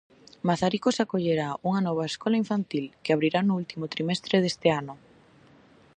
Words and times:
Mazaricos 0.49 0.97
acollerá 1.03 1.49
unha 1.67 1.81
nova 1.87 2.09
escola 2.11 2.39
infantil, 2.43 2.85
que 3.03 3.11
abrirá 3.13 3.39
no 3.43 3.53
último 3.61 3.85
trimestre 3.93 4.35
deste 4.43 4.67
ano. 4.81 4.93